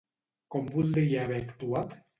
[0.55, 1.99] Com voldria haver actuat?